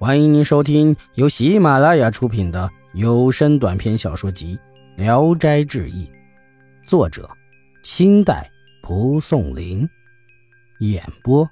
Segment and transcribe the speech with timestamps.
[0.00, 4.56] 欢迎您收听由喜马拉雅出品的有声短篇小说集
[4.96, 6.06] 《聊斋志异》，
[6.88, 7.28] 作者：
[7.82, 8.48] 清代
[8.80, 9.90] 蒲松龄，
[10.78, 11.50] 演播：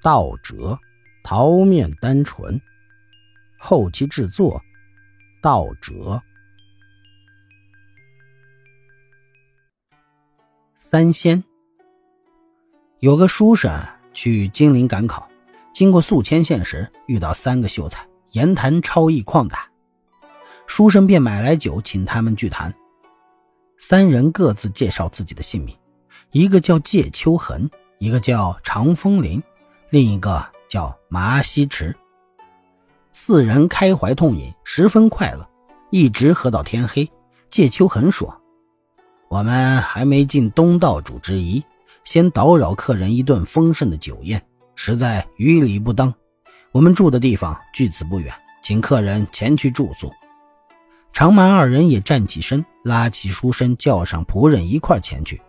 [0.00, 0.78] 道哲、
[1.24, 2.60] 桃面单纯，
[3.58, 4.62] 后期制作：
[5.42, 6.22] 道哲。
[10.76, 11.42] 三仙
[13.00, 13.68] 有个书生
[14.14, 15.27] 去金陵赶考。
[15.78, 19.68] 经过宿迁县时，遇到三个秀才，言谈超逸旷达，
[20.66, 22.74] 书生便买来酒请他们聚谈。
[23.78, 25.78] 三人各自介绍自己的姓名，
[26.32, 27.70] 一个叫介秋痕，
[28.00, 29.40] 一个叫长风林，
[29.90, 31.94] 另一个叫麻西池。
[33.12, 35.48] 四人开怀痛饮，十分快乐，
[35.92, 37.08] 一直喝到天黑。
[37.50, 38.36] 介秋痕说
[39.30, 41.62] ：“我们还没尽东道主之谊，
[42.02, 44.44] 先叨扰客人一顿丰盛的酒宴。”
[44.80, 46.14] 实在于理不当，
[46.70, 48.32] 我们住的地方距此不远，
[48.62, 50.08] 请客人前去住宿。
[51.12, 55.42] 长满二人也站起身，拉起书生，叫上仆人一块前去。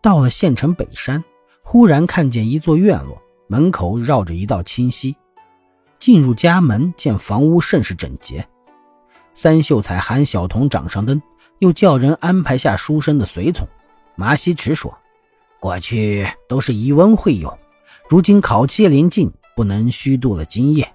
[0.00, 1.22] 到了县城北山，
[1.62, 5.14] 忽然看见一座院落，门口绕着一道清溪。
[5.98, 8.48] 进入家门，见房屋甚是整洁。
[9.34, 11.20] 三秀才喊小童掌上灯，
[11.58, 13.68] 又叫人安排下书生的随从。
[14.14, 14.96] 麻西池说
[15.60, 17.54] ：“过去都是以文会友。”
[18.08, 20.88] 如今考期临近，不能虚度了今夜。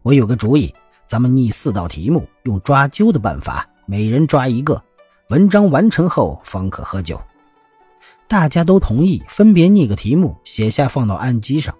[0.00, 0.74] 我有个主意，
[1.06, 4.82] 咱们拟四道题目，用抓阄的办法，每人抓一个。
[5.28, 7.20] 文章完成后方可喝酒。
[8.26, 11.74] 大家都同意，分别拟个题目，写下放到案几上。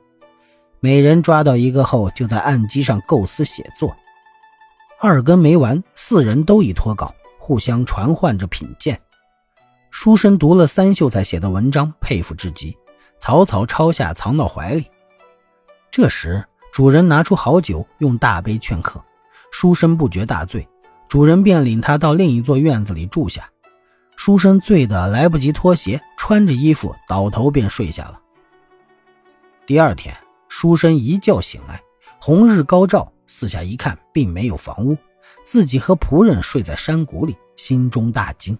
[0.80, 3.96] 每人抓到一个后，就在案几上构思写作。
[5.00, 9.00] 二更没完，四人都已脱稿，互相传唤着品鉴。
[9.90, 12.76] 书生读了三秀才写的文章，佩服至极。
[13.18, 14.90] 草草抄下，藏到怀里。
[15.90, 19.02] 这时，主人拿出好酒，用大杯劝客。
[19.50, 20.68] 书生不觉大醉，
[21.08, 23.48] 主人便领他到另一座院子里住下。
[24.16, 28.20] 书生醉得来不及脱鞋，穿着衣服倒头便睡下了。
[29.66, 30.16] 第二天，
[30.48, 31.80] 书生一觉醒来，
[32.20, 34.96] 红日高照，四下一看，并没有房屋，
[35.44, 38.56] 自己和仆人睡在山谷里，心中大惊，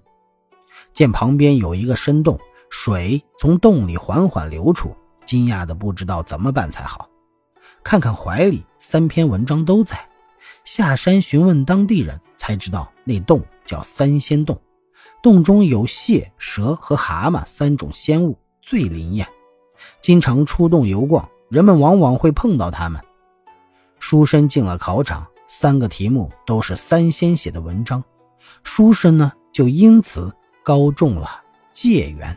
[0.95, 2.39] 见旁边有一个深洞。
[2.71, 4.95] 水从洞里缓缓流出，
[5.25, 7.09] 惊讶的不知道怎么办才好。
[7.83, 9.99] 看看怀里，三篇文章都在。
[10.65, 14.61] 下山询问当地人，才知道那洞叫三仙洞，
[15.23, 19.27] 洞中有蟹、蛇和蛤蟆三种仙物，最灵验。
[20.03, 23.01] 经常出洞游逛，人们往往会碰到他们。
[24.01, 28.03] 书生进了考场，三个题目都是三仙写的文章，
[28.65, 30.35] 书生呢就因此
[30.65, 31.29] 高中了
[31.73, 32.37] 解元。